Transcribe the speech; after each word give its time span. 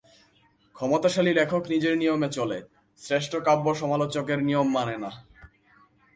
ক্ষমতাশালী 0.75 1.31
লেখক 1.33 1.63
নিজের 1.69 1.95
নিয়মে 1.97 2.29
চলে, 2.29 2.59
শ্রেষ্ঠ 2.99 3.31
কাব্য 3.45 3.65
সমালোচকের 3.75 4.39
নিয়ম 4.43 4.67
মানে 4.71 4.95
না। 4.97 5.11